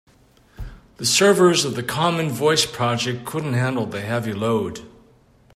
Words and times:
The 0.97 1.05
servers 1.05 1.63
of 1.63 1.75
the 1.75 1.83
common 1.83 2.29
voice 2.31 2.65
project 2.65 3.23
couldn't 3.23 3.53
handle 3.53 3.85
the 3.85 4.01
heavy 4.01 4.33
load. 4.33 4.79